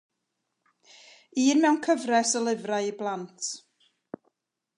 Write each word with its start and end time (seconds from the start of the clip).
Un 1.43 1.61
mewn 1.65 1.77
cyfres 1.89 2.33
o 2.41 2.45
lyfrau 2.47 2.89
i 2.89 2.97
blant. 3.03 3.37